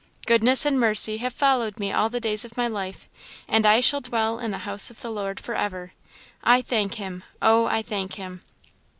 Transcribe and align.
Goodness 0.25 0.65
and 0.65 0.79
mercy 0.79 1.17
have 1.17 1.31
followed 1.31 1.77
me 1.79 1.91
all 1.91 2.09
the 2.09 2.19
days 2.19 2.43
of 2.43 2.57
my 2.57 2.67
life, 2.67 3.07
and 3.47 3.67
I 3.67 3.81
shall 3.81 4.01
dwell 4.01 4.39
in 4.39 4.49
the 4.49 4.57
house 4.65 4.89
of 4.89 5.01
the 5.01 5.11
Lord 5.11 5.39
for 5.39 5.53
ever. 5.53 5.93
I 6.43 6.63
thank 6.63 6.95
him! 6.95 7.23
Oh, 7.39 7.67
I 7.67 7.83
thank 7.83 8.15
him!" 8.15 8.41